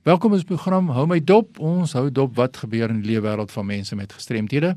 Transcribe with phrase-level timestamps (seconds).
[0.00, 1.58] Welkom is program Hou my dop.
[1.60, 4.70] Ons hou dop wat gebeur in die lewe wêreld van mense met gestremthede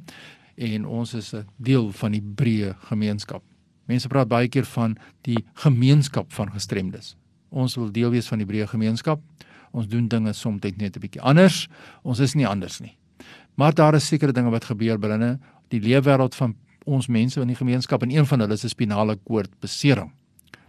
[0.68, 3.42] en ons is 'n deel van die breë gemeenskap.
[3.88, 7.16] Mense praat baie keer van die gemeenskap van gestremdes.
[7.50, 9.22] Ons wil deel wees van die breë gemeenskap.
[9.72, 11.70] Ons doen dinge soms net 'n bietjie anders.
[12.04, 12.98] Ons is nie anders nie.
[13.56, 16.56] Maar daar is sekere dinge wat gebeur binne die lewe wêreld van
[16.86, 20.12] ons mense in die gemeenskap en een van hulle is 'n spinale koord besering.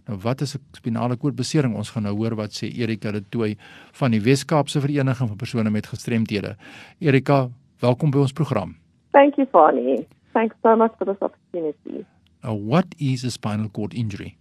[0.05, 1.75] Nou wat is 'n spinale koordbesering?
[1.75, 3.55] Ons gaan nou hoor wat sê Erika de Tooy
[3.91, 6.55] van die Wes-Kaapse Vereniging van persone met gestremthede.
[6.99, 8.75] Erika, welkom by ons program.
[9.11, 10.05] Thank you, Fanny.
[10.33, 12.05] Thanks so much for this opportunity.
[12.43, 14.37] Uh, what is a spinal cord injury?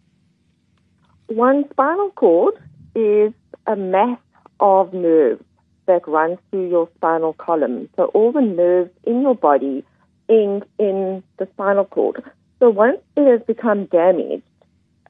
[1.27, 2.55] One spinal cord
[2.95, 3.33] is
[3.67, 4.19] a mass
[4.57, 5.43] of nerves
[5.87, 7.89] that runs through your spinal column.
[7.97, 9.85] So all the nerves in your body
[10.29, 12.23] end in the spinal cord.
[12.59, 14.43] So once it has become damaged,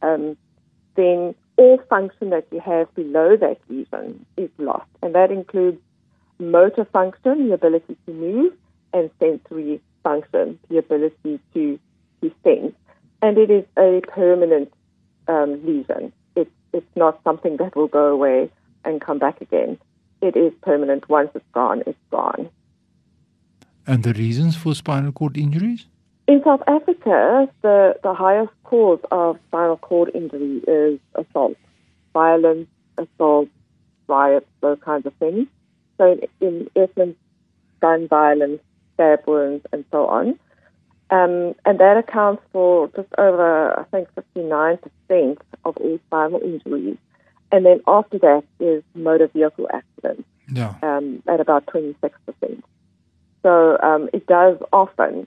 [0.03, 0.37] um,
[0.97, 4.89] then all function that you have below that lesion is lost.
[5.03, 5.79] And that includes
[6.39, 8.53] motor function, the ability to move,
[8.93, 11.79] and sensory function, the ability to,
[12.23, 12.75] to sense.
[13.23, 14.73] And it is a permanent
[15.29, 16.13] um, lesion.
[16.37, 18.51] It's, it's not something that will go away
[18.85, 19.79] and come back again.
[20.21, 21.09] It is permanent.
[21.09, 22.51] Once it's gone, it's gone.
[23.87, 25.87] And the reasons for spinal cord injuries?
[26.27, 31.57] In South Africa, the, the highest cause of spinal cord injury is assault,
[32.15, 33.49] violence, assault,
[34.09, 35.47] riots, those kinds of things.
[35.99, 37.17] So, in, in essence,
[37.81, 38.61] gun violence,
[38.95, 40.39] stab wounds, and so on.
[41.11, 46.97] Um, and that accounts for just over, I think, 59% of all spinal injuries.
[47.53, 50.75] And then after that is motor vehicle accidents Yeah.
[50.83, 51.95] um, at about 26%.
[53.43, 55.27] So um, it does often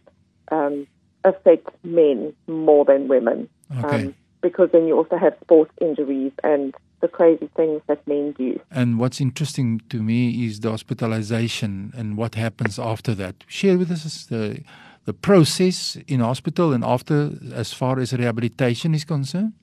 [0.49, 0.87] um,
[1.23, 3.49] affect men more than women.
[3.83, 4.05] Okay.
[4.05, 8.59] Um, because then you also have sports injuries and the crazy things that men do.
[8.71, 13.43] And what's interesting to me is the hospitalization and what happens after that.
[13.47, 14.63] Share with us the
[15.05, 19.53] the process in hospital and after as far as rehabilitation is concerned.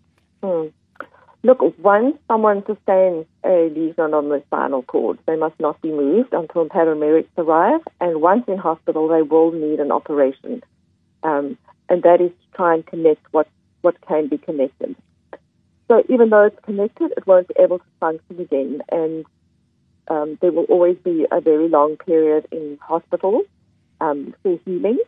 [0.43, 0.69] Hmm.
[1.43, 6.33] Look, once someone sustains a lesion on the spinal cord, they must not be moved
[6.33, 7.83] until paramedics arrive.
[8.01, 10.63] And once in hospital, they will need an operation.
[11.25, 11.59] Um,
[11.89, 13.49] and that is to try and connect what,
[13.81, 14.95] what can be connected.
[15.89, 18.83] So even though it's connected, it won't be able to function again.
[18.91, 19.25] And
[20.09, 23.43] um, there will always be a very long period in hospital
[24.01, 24.99] um, for healing,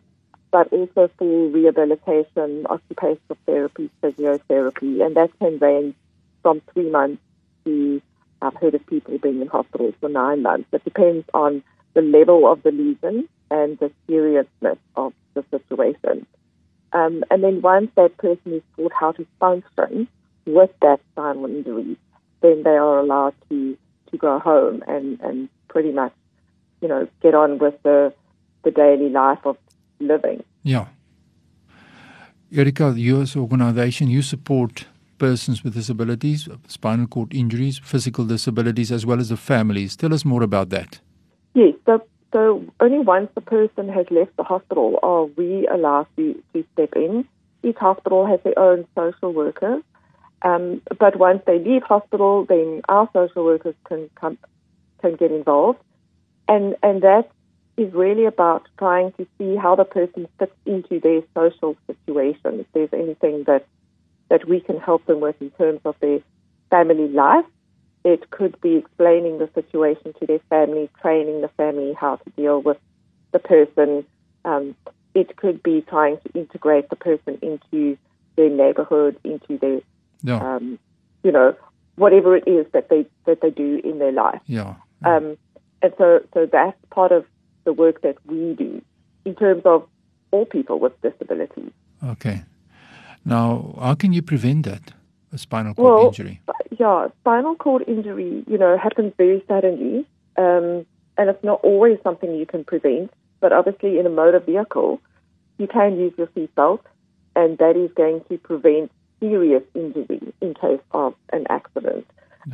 [0.50, 5.04] but also for rehabilitation, occupational therapy, physiotherapy.
[5.04, 5.94] And that can range
[6.42, 7.22] from three months
[7.64, 8.02] to,
[8.42, 10.68] I've heard of people being in hospital for nine months.
[10.72, 11.62] It depends on
[11.96, 16.26] the level of the lesion and the seriousness of the situation.
[16.92, 20.06] Um, and then once that person is taught how to function
[20.44, 21.96] with that spinal injury,
[22.42, 23.78] then they are allowed to,
[24.10, 26.12] to go home and, and pretty much,
[26.82, 28.12] you know, get on with the,
[28.62, 29.56] the daily life of
[29.98, 30.44] living.
[30.62, 30.88] Yeah.
[32.52, 34.84] Erika, your organization, you support
[35.16, 39.96] persons with disabilities, spinal cord injuries, physical disabilities, as well as the families.
[39.96, 41.00] Tell us more about that.
[41.56, 42.02] Yes, so,
[42.32, 46.90] so only once the person has left the hospital are we allowed to, to step
[46.96, 47.26] in.
[47.64, 49.82] Each hospital has their own social worker,
[50.42, 54.38] Um, but once they leave hospital, then our social workers can come,
[55.02, 55.80] can get involved,
[56.54, 57.26] and and that
[57.82, 62.50] is really about trying to see how the person fits into their social situation.
[62.62, 63.64] If there's anything that
[64.30, 66.20] that we can help them with in terms of their
[66.74, 67.48] family life,
[68.06, 72.62] it could be explaining the situation to their family, training the family how to deal
[72.62, 72.78] with
[73.32, 74.06] the person.
[74.44, 74.76] Um,
[75.12, 77.98] it could be trying to integrate the person into
[78.36, 79.80] their neighborhood, into their
[80.22, 80.40] Yeah.
[80.48, 80.78] um,
[81.24, 81.56] you know,
[81.96, 84.40] whatever it is that they that they do in their life.
[84.46, 84.74] yeah.
[85.04, 85.36] Um,
[85.82, 87.24] and so, so that's part of
[87.64, 88.80] the work that we do
[89.24, 89.86] in terms of
[90.30, 91.72] all people with disabilities.
[92.12, 92.42] Okay.
[93.24, 94.92] Now, how can you prevent that?
[95.32, 96.40] A spinal cord Well, injury.
[96.78, 100.06] Yeah, spinal cord injury, you know, happens very suddenly,
[100.36, 100.86] um,
[101.18, 103.12] and it's not always something you can prevent.
[103.40, 105.00] But obviously, in a motor vehicle,
[105.58, 106.80] you can use your seatbelt,
[107.34, 108.90] and that is going to prevent
[109.20, 112.06] serious injury in case of an accident,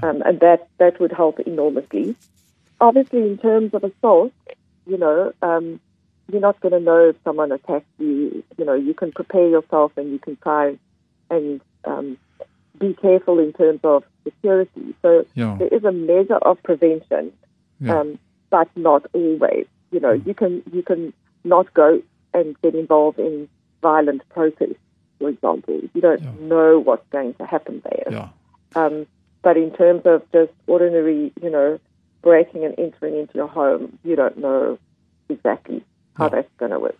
[0.03, 2.17] um, and that that would help enormously.
[2.81, 4.33] Obviously, in terms of assault,
[4.87, 5.79] you know, um,
[6.31, 8.43] you're not going to know if someone attacks you.
[8.57, 10.79] You know, you can prepare yourself, and you can try
[11.31, 12.19] and um,
[12.87, 14.87] be careful in terms of security.
[15.03, 15.55] So Yeah.
[15.61, 17.25] there is a measure of prevention,
[17.81, 17.95] Yeah.
[18.01, 18.09] um,
[18.55, 19.67] but not always.
[19.95, 21.03] You know, you can you can
[21.45, 21.89] not go
[22.39, 23.35] and get involved in
[23.89, 24.81] violent protests,
[25.19, 25.77] for example.
[25.95, 26.35] You don't Yeah.
[26.53, 28.09] know what's going to happen there.
[28.81, 28.95] Um,
[29.47, 31.79] but in terms of just ordinary, you know,
[32.23, 34.79] breaking and entering into your home, you don't know
[35.29, 35.79] exactly
[36.19, 36.99] how that's going to work.